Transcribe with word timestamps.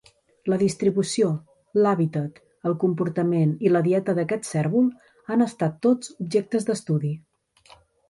La 0.51 0.57
distribució, 0.61 1.27
l'hàbitat, 1.81 2.41
el 2.71 2.75
comportament 2.85 3.53
i 3.69 3.75
la 3.75 3.83
dieta 3.91 4.19
d'aquest 4.21 4.51
cérvol 4.55 4.91
han 5.37 5.49
estat 5.51 5.81
tots 5.89 6.15
objectes 6.29 6.71
d'estudi. 6.73 7.17